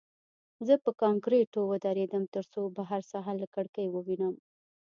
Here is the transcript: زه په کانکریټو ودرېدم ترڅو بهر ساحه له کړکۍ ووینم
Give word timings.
زه 0.67 0.73
په 0.83 0.91
کانکریټو 1.01 1.59
ودرېدم 1.71 2.23
ترڅو 2.35 2.61
بهر 2.77 3.01
ساحه 3.11 3.33
له 3.41 3.47
کړکۍ 3.55 3.87
ووینم 3.89 4.35